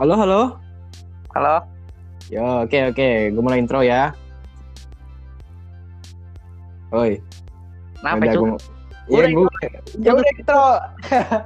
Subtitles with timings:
[0.00, 0.40] Halo, halo.
[1.36, 1.56] Halo.
[2.32, 4.14] Yo, oke oke, gue mulai intro ya.
[6.90, 7.18] Oi.
[8.00, 8.40] Kenapa udah, itu?
[8.40, 8.62] gua-
[9.10, 9.46] Ya, Udah, gue
[9.98, 10.64] ya udah intro.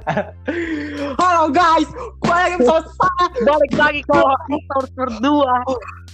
[1.21, 1.89] halo guys,
[2.21, 2.85] gue lagi satu.
[3.41, 5.55] Balik lagi ke episode berdua.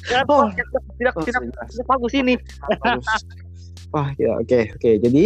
[0.08, 0.48] Dan Oh.
[0.96, 2.34] tidak Oh, tidak tidak bagus ini.
[3.92, 4.92] Wah, ya oke oke.
[5.04, 5.24] Jadi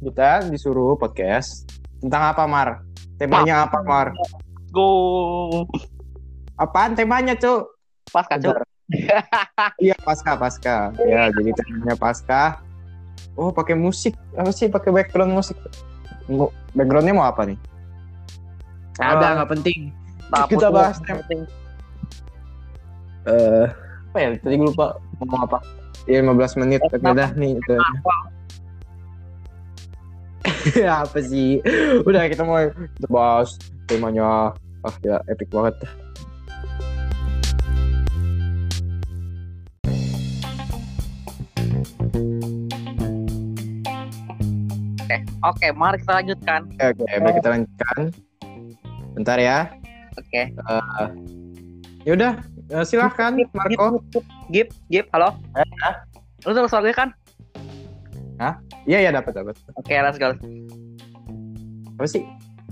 [0.00, 1.68] kita disuruh podcast
[2.00, 2.68] tentang apa, Mar?
[3.20, 4.16] Temanya apa, Mar?
[4.72, 5.68] Go.
[6.60, 7.72] Apaan temanya, Cuk?
[8.06, 8.52] Pas kacau.
[9.78, 10.90] Iya, pasca, pasca.
[11.00, 12.58] Ya, jadi temanya pasca.
[13.32, 14.18] Oh, pakai musik.
[14.34, 15.54] Apa sih pakai background musik?
[16.26, 17.54] Mau- Backgroundnya mau apa nih?
[18.98, 19.30] Ada, Ah.
[19.38, 19.80] nggak penting.
[20.26, 21.40] Nah, Kita bahas tem- Penting.
[23.24, 23.66] Eh,
[24.10, 24.28] apa ya?
[24.36, 25.58] Tadi gue lupa ngomong apa.
[26.04, 26.82] Ya 15 menit.
[26.82, 27.74] Oke dah nih itu.
[30.82, 31.62] apa sih?
[32.02, 32.58] Udah kita mau
[33.06, 33.54] bahas
[33.86, 34.50] temanya.
[34.82, 35.78] Ah ya epic banget.
[45.42, 46.60] Oke, mari kita lanjutkan.
[46.76, 47.98] Oke, oke, baik kita lanjutkan.
[49.18, 49.58] Bentar ya.
[50.14, 50.42] Oke.
[52.06, 52.32] Ya udah,
[52.70, 54.00] eh, silahkan Marco.
[54.48, 55.34] Gip, Gip, halo.
[56.46, 57.10] Lu tahu suara gue kan?
[58.88, 59.54] Iya ya dapat dapat.
[59.76, 60.32] Oke, let's go.
[62.00, 62.24] Apa sih?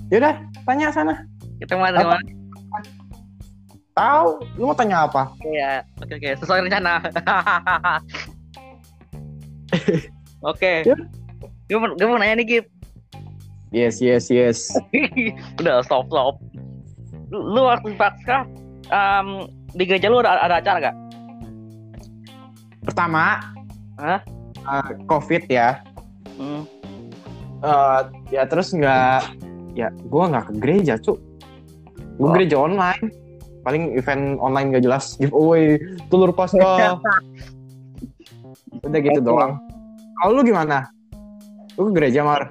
[0.08, 1.28] Ya udah, tanya sana.
[1.60, 2.22] Kita mulai dari mana?
[3.92, 4.28] Tahu?
[4.56, 5.28] Lu mau tanya apa?
[5.36, 7.02] Oke ya, oke oke, sesuai rencana.
[10.50, 10.86] Oke.
[10.86, 10.96] Ya.
[11.68, 12.66] Gue mau, gue mau nanya nih, Gip.
[13.68, 14.72] Yes, yes, yes.
[15.60, 16.40] Udah stop stop.
[17.28, 18.48] Lu, lu waktu pasca
[18.88, 19.44] um,
[19.76, 20.96] di gereja lu ada, ada acara gak?
[22.88, 23.44] Pertama,
[24.00, 24.24] Hah?
[24.56, 25.84] eh, COVID ya.
[26.40, 26.64] Hmm.
[27.60, 28.00] Eh,
[28.32, 29.36] ya terus nggak,
[29.76, 31.20] ya gua nggak ke gereja cuk.
[32.16, 32.32] Gue Oh.
[32.32, 33.12] gereja online.
[33.60, 35.76] Paling event online gak jelas giveaway
[36.08, 36.96] telur pasca.
[38.88, 39.60] Udah gitu doang.
[40.16, 40.88] Kalau lu gimana?
[41.78, 42.50] Lu ke gereja mar?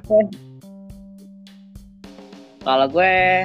[2.63, 3.43] Kalau gue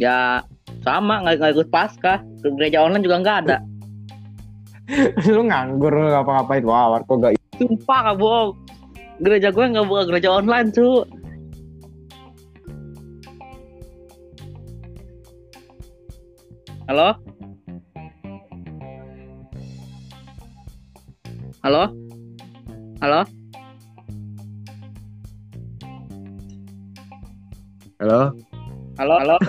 [0.00, 0.40] ya
[0.80, 3.56] sama nggak nggak ikut pasca ke gereja online juga nggak ada.
[5.28, 6.64] lu nganggur lu ngapa-ngapain?
[6.64, 8.56] Wah, Marco gak Sumpah gak bohong.
[9.20, 11.04] Gereja gue nggak buka gereja online cu.
[16.88, 17.12] Halo?
[21.60, 21.92] Halo?
[23.04, 23.43] Halo?
[28.04, 28.36] Halo?
[29.00, 29.14] Halo?
[29.16, 29.36] Halo?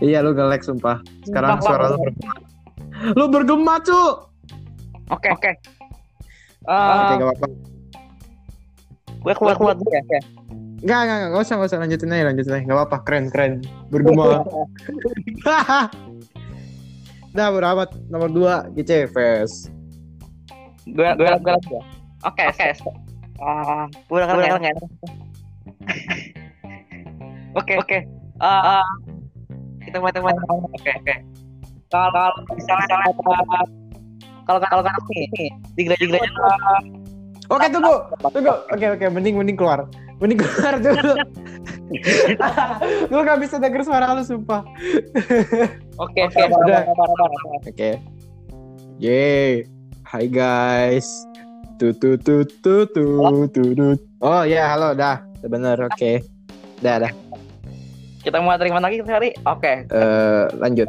[0.00, 1.02] Iya lu nge-lag sumpah.
[1.26, 2.34] Sekarang Sumpah, suara lu bergema.
[3.18, 4.14] Lu bergema cuk.
[5.10, 5.50] Oke, oke.
[6.62, 7.46] Oke, Eh, gak apa-apa.
[9.18, 10.00] gue keluar keluar dulu ya.
[10.06, 10.22] ya.
[10.80, 12.62] Enggak, enggak, enggak, enggak usah, enggak usah lanjutin aja, lanjutin aja.
[12.62, 13.52] Enggak apa-apa, keren, keren.
[13.90, 14.24] Bergema.
[17.36, 19.74] nah, beramat nomor 2 GC Fest.
[20.86, 21.82] gue gue gue ya.
[22.22, 22.68] Oke, oke.
[23.42, 25.27] Ah, gue udah gue udah nggak enak.
[27.58, 27.98] Oke, oke.
[29.82, 30.34] Kita mulai mulai.
[30.72, 31.14] Oke, oke.
[31.88, 32.86] Kalau kalau misalnya
[34.48, 36.30] kalau kalau kan nih di gereja gereja
[37.48, 37.96] Oke, tunggu.
[38.28, 38.54] Tunggu.
[38.76, 39.88] Oke, oke, mending mending keluar.
[40.20, 41.16] Mending keluar dulu.
[43.08, 44.60] Gue gak bisa denger suara lu, sumpah.
[45.96, 46.40] Oke, oke.
[47.64, 47.90] Oke.
[49.00, 49.64] Yeay.
[50.04, 51.08] Hai guys.
[51.80, 53.04] Tu tu tu tu tu
[53.48, 53.64] tu.
[54.20, 55.24] Oh ya, halo, dah.
[55.48, 56.20] Bener, oke.
[56.84, 57.12] Dah, dah.
[58.28, 59.32] Kita mulai dari mana lagi hari?
[59.48, 60.84] Oke, Eh, lanjut.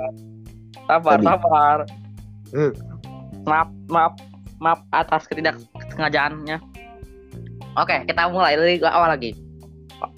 [0.83, 1.23] sabar, Tadi.
[1.23, 1.77] sabar.
[2.51, 2.71] Hmm.
[3.47, 4.13] Maaf, maaf,
[4.59, 6.59] maaf atas ketidaksengajaannya.
[7.79, 9.31] Oke, kita mulai dari awal lagi.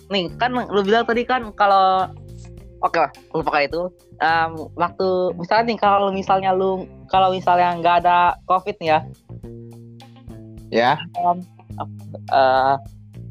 [0.10, 2.10] Nih, kan lu bilang tadi kan kalau
[2.82, 3.82] Oke, lah, lupakan itu.
[4.18, 9.00] Em, waktu misalnya nih kalau misalnya lu kalau misalnya nggak ada covid nih ya,
[10.74, 10.92] Ya.
[12.34, 12.74] eh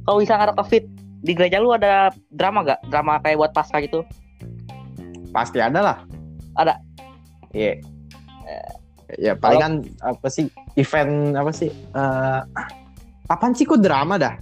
[0.06, 0.84] kalau misalnya nggak ada covid
[1.20, 2.80] di gereja lu ada drama gak?
[2.88, 4.00] Drama kayak buat pasca gitu?
[5.30, 5.96] Pasti ada lah.
[6.56, 6.74] Ada.
[7.52, 7.78] Iya.
[9.18, 11.68] Ya palingan apa sih event apa sih?
[11.70, 12.40] Eh
[13.26, 14.34] apaan sih kok drama dah?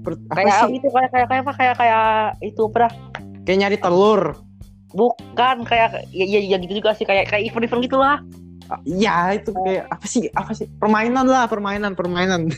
[0.00, 0.80] Per- apa Kayak sih?
[0.80, 1.52] itu kayak kayak kayak apa?
[1.54, 2.04] Kayak kayak
[2.40, 2.92] itu apa dah?
[3.44, 4.22] Kayak nyari telur.
[4.90, 8.18] Bukan kayak ya, ya, ya gitu juga sih kayak kayak event-event gitu lah.
[8.70, 10.22] Ah, Iya itu kayak apa sih?
[10.32, 10.66] Apa sih?
[10.80, 12.48] Permainan lah, permainan, permainan.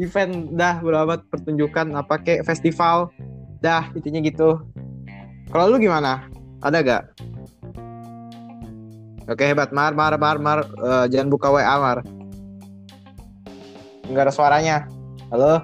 [0.00, 3.12] event dah berabat pertunjukan apa kayak festival
[3.60, 4.56] dah intinya gitu.
[5.52, 6.24] Kalau lu gimana?
[6.64, 7.02] Ada gak?
[9.28, 12.00] Oke hebat Mar Mar Mar Mar Eh, jangan buka WA Mar.
[14.08, 14.76] Enggak ada suaranya.
[15.28, 15.62] Halo.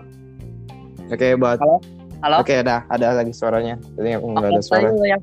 [1.08, 1.56] Oke hebat.
[1.58, 1.80] Halo?
[2.20, 2.36] Halo?
[2.44, 3.80] Oke ada ada lagi suaranya.
[3.96, 4.88] Tadi aku nggak ada suara.
[5.02, 5.22] yang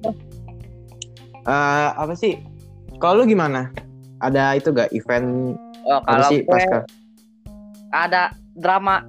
[1.94, 2.14] apa?
[2.18, 2.42] Sih?
[2.98, 3.70] Kalau lu gimana?
[4.24, 6.80] Ada itu gak event Oh, apa kalau sih gue pasca?
[7.92, 9.02] ada drama,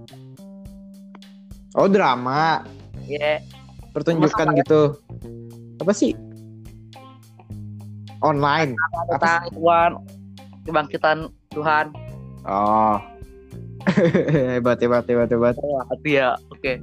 [1.75, 2.63] Oh drama,
[3.11, 3.43] ya
[3.91, 4.95] pertunjukan gitu.
[5.83, 6.15] Apa sih?
[8.23, 8.79] Online.
[8.79, 9.91] Apa tentang Tuhan,
[10.71, 11.19] kebangkitan
[11.51, 11.91] Tuhan.
[12.47, 13.03] Oh.
[14.55, 15.55] hebat, hebat, hebat, hebat.
[15.59, 16.39] Oh, hati ya.
[16.55, 16.79] Oke.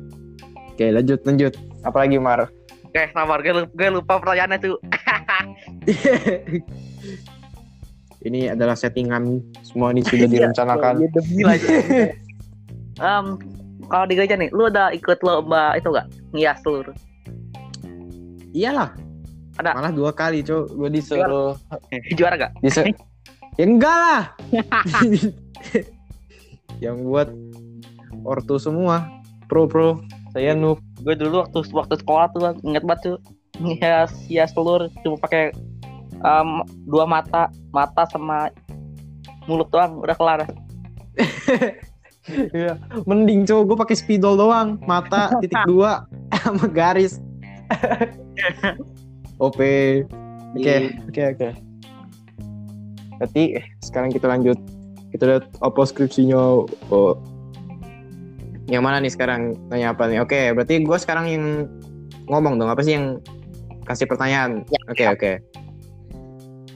[0.76, 1.56] Oke, lanjut, lanjut.
[1.88, 2.52] Apalagi Mar?
[2.92, 3.40] Oke, sabar.
[3.40, 4.76] Gue lupa, gue lupa pertanyaannya tuh.
[8.28, 11.00] ini adalah settingan semua ini sudah direncanakan.
[11.00, 11.42] Iya, demi.
[13.00, 13.40] Em,
[13.88, 16.08] kalau di gereja nih, lu udah ikut lomba itu gak?
[16.36, 16.88] Ngias telur.
[18.52, 18.92] Iyalah.
[19.60, 19.72] Ada.
[19.76, 20.76] Malah dua kali, Cok.
[20.76, 21.56] Gue disuruh
[22.16, 22.52] Juara gak?
[22.64, 22.92] disuruh
[23.60, 24.24] Ya enggak lah.
[26.84, 27.30] Yang buat
[28.24, 29.12] ortu semua.
[29.52, 30.00] Pro pro.
[30.32, 30.80] Saya noob.
[31.04, 33.18] Gue dulu waktu waktu sekolah tuh inget banget tuh
[33.60, 35.52] ngias hias telur cuma pakai
[36.24, 36.50] em,
[36.88, 38.48] dua mata, mata sama
[39.46, 40.48] mulut doang udah kelar.
[42.54, 42.78] Iya.
[43.10, 44.78] Mending cowok gue pakai spidol doang.
[44.86, 46.06] Mata titik dua
[46.42, 47.18] sama garis.
[49.42, 49.58] OP.
[50.54, 50.76] Oke,
[51.10, 51.50] oke, oke.
[53.18, 54.58] Berarti eh, sekarang kita lanjut.
[55.10, 56.66] Kita lihat apa skripsinya.
[56.94, 57.18] Oh.
[58.70, 59.58] Yang mana nih sekarang?
[59.68, 60.22] Tanya apa nih?
[60.24, 61.46] Oke, berarti gue sekarang yang
[62.30, 62.70] ngomong dong.
[62.72, 63.20] Apa sih yang
[63.84, 64.64] kasih pertanyaan?
[64.70, 64.82] Ya.
[64.88, 65.32] Oke, oke.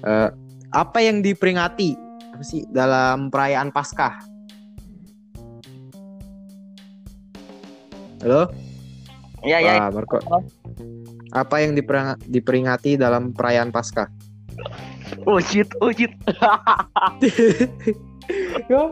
[0.05, 0.29] Eh,
[0.75, 1.95] apa yang diperingati
[2.35, 4.34] apa sih dalam perayaan Paskah?
[8.23, 8.47] Halo?
[9.45, 9.77] Ya ya.
[9.77, 10.17] Wah, Marco.
[11.35, 14.07] Apa yang dipering- diperingati dalam perayaan Paskah?
[15.27, 16.09] Oh shit, oh shit.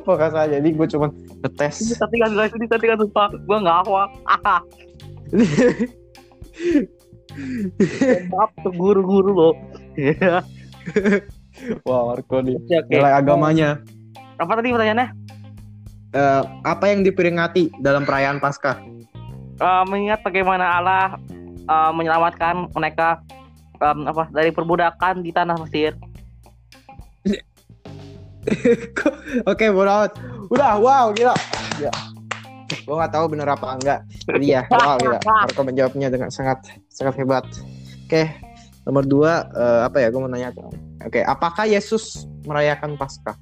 [0.05, 0.59] Fokus aja.
[0.59, 1.07] Jadi gue cuma
[1.41, 1.97] ngetes.
[1.97, 4.05] Tapi kan guys, ini tapi kan sumpah gue hafal.
[8.29, 9.53] Maaf tuh guru-guru loh.
[11.87, 12.59] Wah, Marco nih.
[12.59, 12.91] Oke, oke.
[12.91, 13.69] Nilai agamanya.
[14.37, 15.09] Apa tadi pertanyaannya?
[16.13, 18.77] Eh, apa yang diperingati dalam perayaan Paskah?
[19.53, 21.05] Eh, mengingat bagaimana Allah
[21.67, 23.21] eh, menyelamatkan mereka
[23.77, 25.93] em, apa dari perbudakan di tanah Mesir.
[29.49, 30.19] Oke, amat.
[30.51, 31.35] Udah, wow, gila.
[31.79, 31.91] Ya.
[32.83, 33.99] Gue gak tahu bener apa enggak.
[34.27, 35.19] Jadi ya, wow, gila.
[35.23, 36.59] Marco menjawabnya dengan sangat
[36.91, 37.47] sangat hebat.
[38.03, 38.27] Oke,
[38.83, 40.11] nomor dua, eh, apa ya?
[40.11, 40.51] Gue mau nanya.
[41.03, 43.35] Oke, apakah Yesus merayakan Paskah?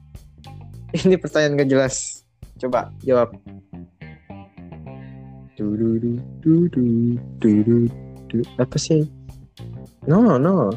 [1.05, 2.21] Ini pertanyaan gak jelas.
[2.61, 3.33] Coba jawab.
[5.59, 7.77] Dududu, dudu, dudu,
[8.31, 8.39] du.
[8.56, 9.03] Apa sih?
[10.07, 10.71] No, no.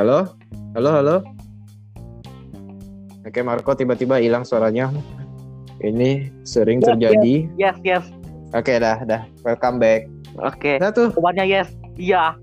[0.00, 0.32] Halo?
[0.72, 1.16] Halo, halo?
[3.20, 4.88] Oke, Marco tiba-tiba hilang suaranya.
[5.84, 7.34] Ini sering Yes, terjadi.
[7.60, 8.04] Yes, yes.
[8.56, 9.28] Oke, dah, dah.
[9.44, 10.08] Welcome back.
[10.40, 10.80] Oke.
[10.80, 11.68] Nah tuh, Jawabannya yes.
[12.00, 12.40] Iya.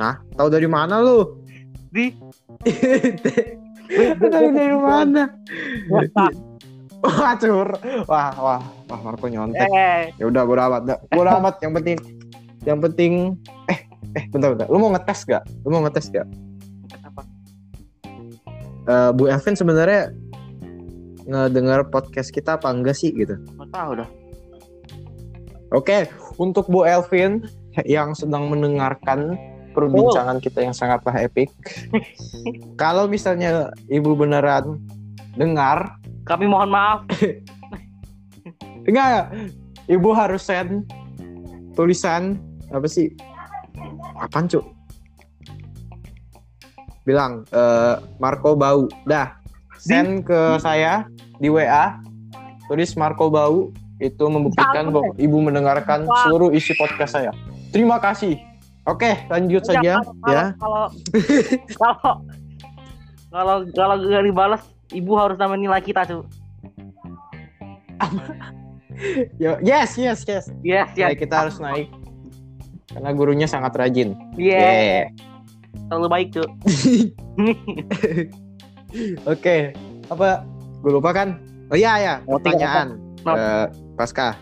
[0.00, 0.16] Hah?
[0.40, 1.44] Tahu dari mana lu?
[1.92, 2.16] Di.
[4.16, 5.28] dari dari mana?
[7.06, 7.68] Wah, cur.
[8.10, 9.70] Wah, wah, wah, Marco nyontek.
[9.70, 10.82] Eh, Ya udah, bodo amat.
[11.14, 11.62] Bodo amat.
[11.62, 11.96] Yang penting,
[12.66, 13.12] yang penting.
[13.70, 13.78] Eh,
[14.18, 14.66] eh, bentar, bentar.
[14.66, 15.46] Lu mau ngetes gak?
[15.62, 16.26] Lu mau ngetes gak?
[17.06, 17.22] apa?
[18.90, 20.10] Eh, Bu Elvin sebenarnya
[21.28, 23.36] ngedengar podcast kita apa enggak sih gitu?
[23.36, 24.08] Nggak tahu dah.
[25.76, 26.08] Oke,
[26.40, 27.44] untuk Bu Elvin
[27.84, 29.36] yang sedang mendengarkan
[29.76, 31.52] perbincangan kita yang sangatlah epik.
[32.82, 34.80] Kalau misalnya Ibu beneran
[35.38, 37.08] dengar, Kami mohon maaf.
[38.88, 39.32] enggak,
[39.88, 40.84] Ibu harus send
[41.72, 42.36] tulisan
[42.68, 43.16] apa sih?
[44.20, 44.64] Apaan, Cuk?
[47.08, 48.84] Bilang eh, Marco bau.
[49.08, 49.40] Dah.
[49.80, 51.08] Send ke saya
[51.40, 51.96] di WA.
[52.68, 56.28] Tulis Marco bau itu membuktikan bahwa Ibu mendengarkan Wah.
[56.28, 57.32] seluruh isi podcast saya.
[57.72, 58.36] Terima kasih.
[58.84, 60.44] Oke, lanjut saja kalau, ya.
[60.56, 60.84] Kalau
[61.76, 62.12] kalau
[63.28, 66.24] kalau kalau nggak dibalas, ibu harus nambah nilai kita tuh.
[69.42, 70.50] Yo, yes, yes, yes.
[70.66, 71.18] Yes, Ya, yes.
[71.22, 71.86] kita harus naik.
[72.90, 74.16] Karena gurunya sangat rajin.
[74.34, 75.14] Yes.
[75.14, 75.86] Yeah.
[75.86, 76.48] Terlalu baik tuh.
[79.30, 79.76] Oke,
[80.08, 80.42] apa?
[80.82, 81.38] Gue lupa kan?
[81.68, 82.96] Oh iya ya, pertanyaan.
[83.20, 83.36] Kenapa?
[83.36, 84.34] Eh, Paskah.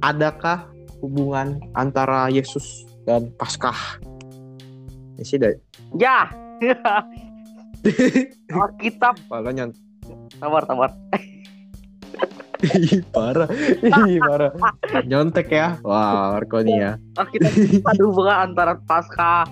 [0.00, 0.68] Adakah
[1.04, 4.00] hubungan antara Yesus dan Paskah?
[5.20, 5.38] Ini sih
[6.00, 6.26] ya.
[8.54, 9.14] Alkitab.
[9.28, 9.74] Malah nyont.
[10.40, 10.90] Sabar, sabar.
[12.64, 13.48] Ih, parah.
[13.84, 14.52] Ih, parah.
[15.04, 15.76] Nyontek ya.
[15.84, 16.92] Wah, Marco nih ya.
[17.20, 17.52] Alkitab
[17.84, 19.44] ada hubungan antara Paskah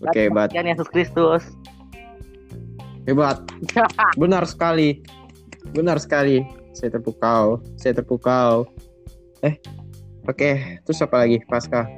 [0.00, 0.48] Oke, hebat.
[0.48, 1.44] dan Yesus Kristus.
[3.04, 3.44] Hebat.
[4.16, 5.04] Benar sekali.
[5.76, 6.40] Benar sekali.
[6.72, 7.60] Saya terpukau.
[7.76, 8.64] Saya terpukau.
[9.44, 9.60] Eh.
[10.28, 11.40] Oke, terus apa lagi?
[11.48, 11.88] Pasca.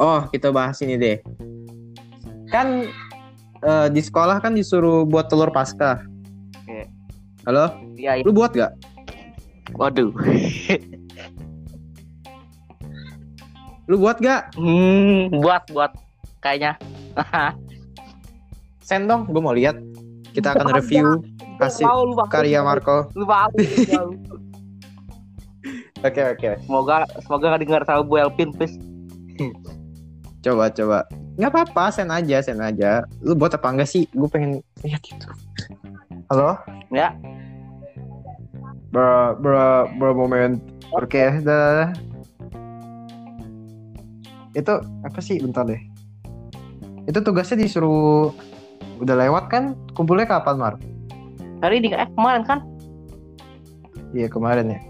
[0.00, 1.16] Oh, kita bahas ini deh.
[2.48, 2.88] Kan
[3.62, 6.00] eh, di sekolah kan disuruh buat telur pasca.
[6.56, 6.88] Oke.
[7.44, 8.24] Halo, Iya, iya.
[8.24, 8.72] lu buat gak?
[9.76, 10.10] Waduh.
[13.90, 14.54] Lu buat gak?
[14.54, 15.90] hmm, buat buat
[16.38, 16.78] kayaknya.
[18.86, 19.74] Send dong, gue mau lihat.
[20.30, 21.18] Kita akan review
[21.58, 22.30] paham.
[22.30, 23.10] karya Marco.
[23.18, 24.14] Lu tahu.
[26.00, 28.72] Oke oke, Semoga semoga nggak dengar sama Bu Elvin, please.
[30.40, 31.04] coba coba.
[31.40, 33.00] Nggak apa-apa, send aja, send aja.
[33.24, 34.04] Lu buat apa enggak sih?
[34.12, 35.24] Gue pengen lihat itu.
[36.28, 36.60] Halo?
[36.92, 37.16] Ya.
[38.92, 40.60] Bro, bro, bro moment.
[40.92, 41.96] Oke, dah.
[44.52, 45.40] Itu apa sih?
[45.40, 45.80] Bentar deh.
[47.08, 48.36] Itu tugasnya disuruh
[49.00, 49.72] udah lewat kan?
[49.96, 50.74] Kumpulnya kapan, Mar?
[51.64, 52.60] Hari ini eh kemarin kan?
[54.12, 54.80] Iya kemarin ya.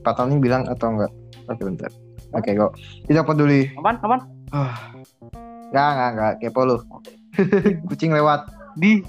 [0.00, 1.12] Pak Tony bilang atau enggak?
[1.52, 1.92] Oke bentar.
[2.32, 2.80] Oke kok.
[3.04, 3.68] Tidak peduli.
[3.76, 4.20] Aman, aman.
[4.56, 4.72] Ah.
[5.72, 6.32] Enggak, enggak, enggak.
[6.44, 6.76] Kepo lu.
[7.88, 8.44] Kucing lewat.
[8.76, 9.00] Di.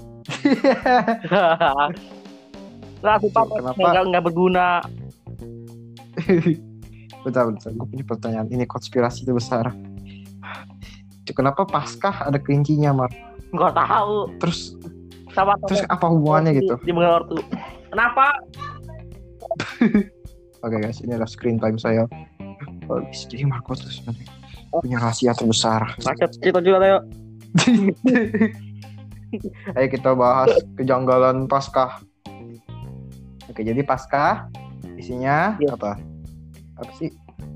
[3.04, 3.52] Langsung apa?
[3.52, 3.76] Kenapa?
[3.84, 4.80] Nggak nggak berguna.
[7.28, 7.68] bentar, bentar.
[7.68, 8.48] Gue punya pertanyaan.
[8.48, 9.76] Ini konspirasi terbesar.
[11.20, 13.12] Itu Kenapa Paskah ada kelincinya, Mar?
[13.52, 14.32] Nggak tahu.
[14.40, 14.80] Terus
[15.34, 16.78] Sama terus apa hubungannya gitu?
[16.80, 17.42] Di mengenal ortu.
[17.92, 18.38] Kenapa?
[20.64, 22.08] Oke guys, ini adalah screen time saya.
[22.88, 24.43] Oh, bisa jadi Marco tuh sebenarnya
[24.80, 25.94] punya rahasia terbesar.
[26.02, 26.98] Macet kita juga Teo.
[29.74, 31.98] Ayo kita bahas kejanggalan Paskah.
[33.50, 34.46] Oke, jadi Paskah
[34.96, 35.74] isinya Iya.
[35.74, 35.98] apa?
[36.78, 37.10] Apa sih?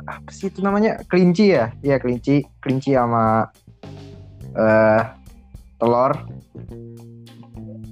[0.04, 0.98] Apa sih itu namanya?
[1.06, 1.70] Kelinci ya?
[1.80, 3.46] Iya, kelinci, kelinci sama
[4.58, 5.02] eh
[5.78, 6.12] telur.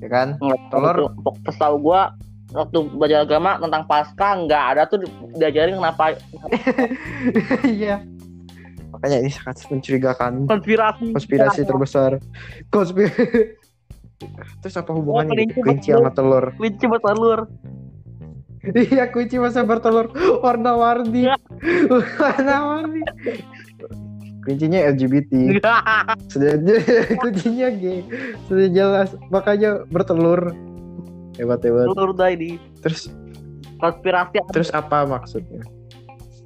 [0.02, 0.28] Ya kan?
[0.71, 1.14] Telur.
[1.23, 2.11] Pok tahu gua
[2.54, 5.02] waktu belajar agama tentang pasca nggak ada tuh
[5.35, 6.14] diajarin kenapa
[7.66, 8.02] Iya.
[8.97, 10.33] Makanya ini sangat mencurigakan.
[10.49, 12.11] konspirasi Konspirasi terbesar.
[12.69, 13.55] Konspirasi.
[14.65, 15.61] Terus apa hubungannya Oh, gitu?
[15.61, 16.45] kelinci sama telur?
[16.57, 17.41] kelinci bertelur
[18.67, 20.11] Iya, kunci masa bertelur
[20.41, 21.31] warna-warni.
[22.19, 23.05] warna-warni.
[24.43, 25.61] Kuncinya LGBT.
[26.26, 26.57] Sudah
[27.23, 28.03] kuncinya gay.
[28.49, 29.15] Sudah jelas.
[29.29, 30.50] Makanya bertelur.
[31.37, 31.87] Hebat hebat.
[31.87, 33.12] telur dah ini Terus
[33.76, 35.61] konspirasi terus apa maksudnya?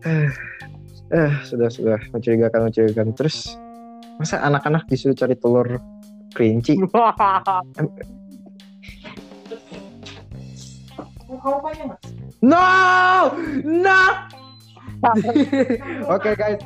[1.11, 3.11] Eh, sudah sudah mencurigakan mencurigakan.
[3.19, 3.59] Terus
[4.15, 5.83] masa anak-anak disuruh cari telur
[6.35, 6.79] kelinci?
[12.41, 13.33] No,
[13.65, 14.03] no.
[16.15, 16.61] Oke guys,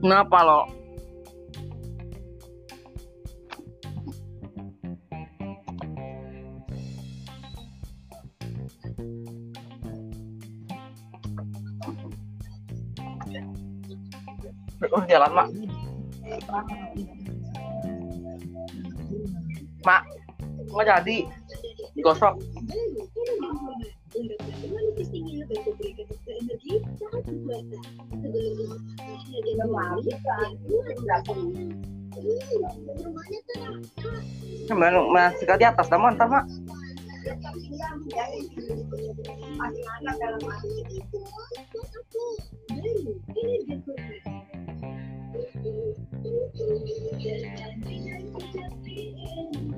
[0.00, 0.79] kenapa lo
[15.00, 15.48] Oh, lama mak
[19.80, 20.02] mak,
[20.68, 21.16] nggak jadi
[22.04, 22.36] Gosok.
[34.68, 36.44] Sebenarnya masih di atas, kamu ntar mak.
[39.60, 41.20] Masih anak dalam hati itu,
[41.74, 42.24] aku.
[42.70, 43.80] Ini
[45.62, 45.94] Thank
[49.54, 49.69] you.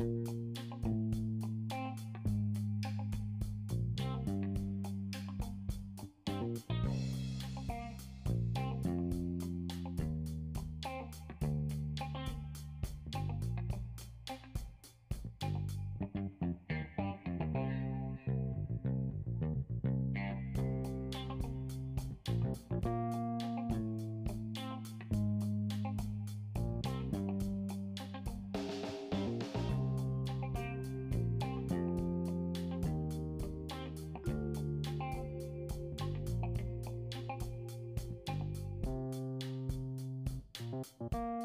[0.00, 0.47] you
[40.84, 41.37] you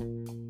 [0.00, 0.49] you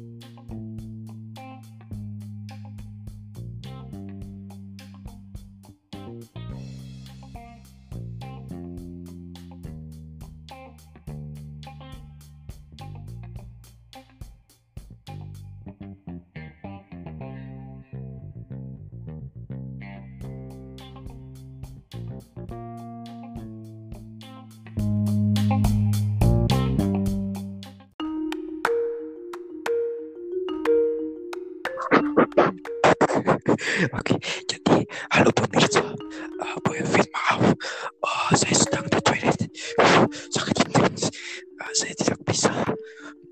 [33.81, 34.13] Oke,
[34.45, 37.41] jadi halo pemirsa, uh, Bu Evin maaf,
[38.05, 39.41] uh, saya sedang di toilet,
[39.81, 41.09] uh, sangat intens,
[41.57, 42.53] uh, saya tidak bisa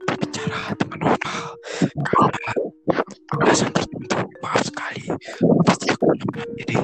[0.09, 1.45] berbicara dengan normal
[2.01, 2.53] karena
[3.45, 4.17] alasan tertentu.
[4.41, 5.13] Maaf sekali,
[5.69, 6.77] pasti aku menemukan ini.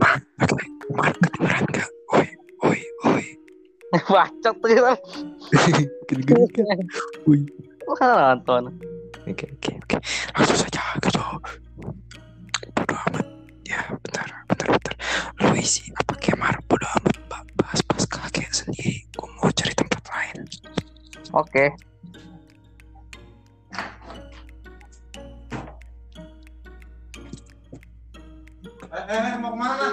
[0.00, 0.16] Mak,
[0.48, 0.64] oke,
[0.96, 1.88] mak kedengeran nggak?
[2.16, 2.26] Oi,
[2.64, 2.80] oi,
[3.12, 3.24] oi.
[4.08, 4.94] Bacot tuh kita.
[6.08, 6.80] Kedengeran nggak?
[7.28, 7.44] Oi.
[7.92, 8.72] Wah, nonton.
[9.26, 9.96] Oke, oke, oke.
[15.96, 17.16] apa kemar bodo amat
[17.56, 20.44] bahas pas kakek sendiri gue mau cari tempat lain
[21.32, 21.68] oke okay.
[28.96, 29.92] Eh, eh, mau ke mana?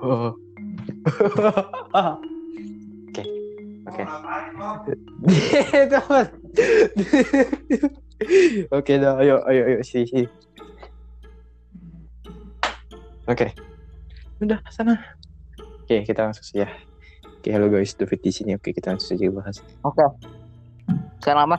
[0.00, 0.32] oh.
[3.04, 3.22] Oke.
[3.84, 4.02] Oke.
[5.84, 6.32] Oke.
[8.76, 10.26] Oke dah, ayo ayo ayo si si.
[13.30, 13.54] Oke.
[14.42, 14.98] Udah sana.
[15.84, 16.66] Oke, kita langsung saja.
[17.40, 18.58] Oke, halo guys, David di sini.
[18.58, 19.62] Oke, kita langsung saja bahas.
[19.86, 20.02] Oke.
[21.22, 21.56] Sekarang apa?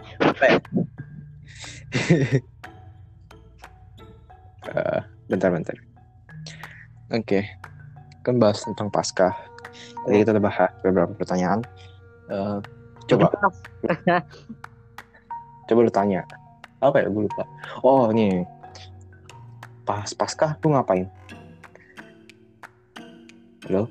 [4.67, 5.01] Eh,
[5.31, 5.75] bentar bentar.
[7.13, 7.47] Oke.
[8.21, 9.33] Kan bahas tentang pasca.
[10.05, 11.63] Tadi kita udah bahas beberapa pertanyaan.
[12.27, 12.59] Eh,
[13.07, 13.31] coba
[15.71, 16.27] coba lu tanya.
[16.83, 17.07] Apa ya?
[17.07, 17.47] Gue lupa.
[17.79, 18.43] Oh, nih.
[19.87, 21.07] Pas pasca lu ngapain?
[23.71, 23.87] Halo?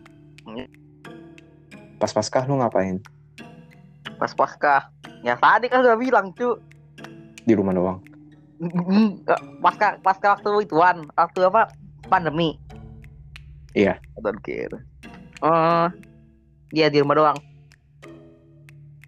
[1.97, 3.01] Pas pasca lu ngapain?
[4.21, 4.93] Pas pasca.
[5.25, 6.61] Ya tadi kan udah bilang cu.
[7.49, 8.01] Di rumah doang.
[9.65, 11.73] pasca pasca waktu ituan waktu apa
[12.13, 12.61] pandemi
[13.73, 13.97] Iya.
[14.21, 14.69] don't care
[15.41, 15.89] eh
[16.69, 17.39] dia di rumah doang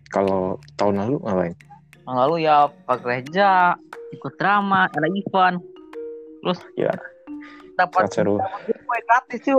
[0.09, 1.55] Kalau tahun lalu ngapain?
[2.03, 3.51] Yang lalu ya ke gereja
[4.13, 5.63] ikut drama ada event
[6.43, 6.91] terus Ya.
[7.79, 8.37] dapat seru.
[8.67, 9.57] giveaway gratis cu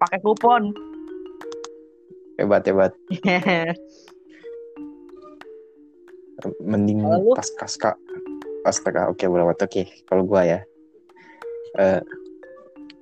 [0.00, 0.62] pakai kupon.
[2.40, 2.92] Hebat hebat.
[6.64, 7.36] mending Kalau lu?
[7.36, 7.90] pas kaska
[8.64, 10.58] astaga oke boleh oke kalau gua ya.
[11.76, 12.00] Eh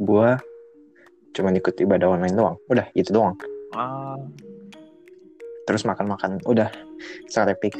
[0.02, 0.42] gua
[1.30, 2.56] cuma ikut ibadah online doang.
[2.66, 3.38] Udah itu doang.
[3.78, 4.18] Ah,
[5.70, 6.72] terus makan makan udah
[7.30, 7.78] sangat epic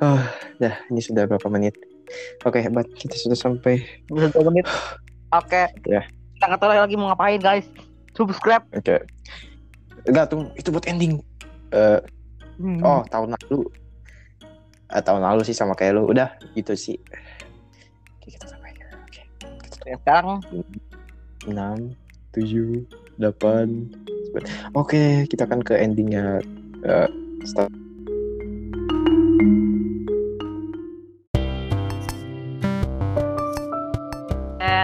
[0.00, 0.20] oh
[0.58, 1.76] dah ini sudah berapa menit?
[2.42, 4.66] Oke hebat kita sudah sampai dua menit?
[5.34, 5.68] Oke.
[5.86, 6.02] Ya.
[6.36, 7.66] kita nggak tahu lagi mau ngapain guys.
[8.14, 8.64] Subscribe.
[8.72, 9.02] Oke.
[10.06, 11.20] Enggak tuh itu buat ending.
[11.72, 12.00] Eh
[12.56, 12.80] Hmm.
[12.80, 13.68] oh tahun lalu.
[14.88, 16.08] Eh, tahun lalu sih sama kayak lu.
[16.08, 16.96] Udah gitu sih.
[18.16, 18.72] Oke kita sampai.
[19.04, 19.22] Oke
[19.68, 20.40] kita sekarang.
[21.46, 21.52] 6,
[22.32, 22.88] 7,
[23.22, 23.86] 8,
[24.34, 24.74] 9.
[24.74, 26.42] Oke, kita akan ke endingnya.
[26.82, 27.08] eh,
[27.46, 27.70] start.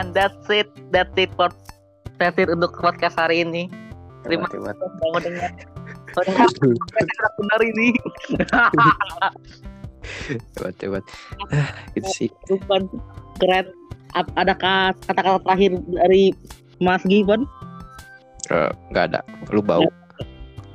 [0.03, 0.67] And that's it.
[0.91, 1.55] That's it for
[2.19, 3.71] that's it untuk podcast hari ini.
[4.27, 4.75] Terima kasih sudah
[5.15, 5.51] mendengar.
[6.19, 6.51] Mendengar.
[7.39, 7.95] Benar ini.
[10.03, 11.05] Hebat, hebat.
[11.55, 12.29] Ah, Gitu sih.
[12.51, 12.91] bukan
[13.39, 13.71] keren.
[14.35, 16.35] Adakah kata-kata terakhir dari
[16.83, 17.47] Mas Gibbon
[18.51, 19.21] Eh, Nggak ada.
[19.55, 19.87] Lu bau.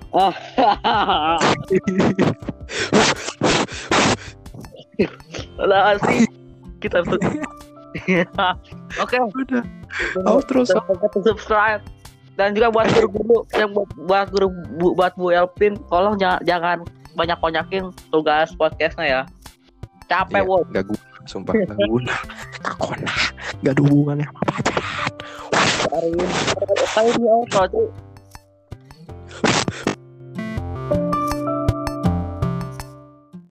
[0.09, 0.33] oh.
[5.59, 6.25] Lah sih.
[6.79, 7.17] Kita harus
[9.03, 9.17] Oke.
[9.17, 9.19] Okay.
[9.21, 9.63] Udah.
[10.27, 11.81] Outro subscribe.
[12.37, 16.77] Dan juga buat guru-guru yang buat buat guru bu, buat Bu Elpin, tolong jangan, jangan
[17.17, 19.21] banyak konyakin tugas podcastnya ya.
[20.05, 22.13] Capek, iya, Gak guna, sumpah gak guna.
[22.61, 23.09] Gak guna.
[23.65, 25.17] Gak ada hubungannya sama pacaran.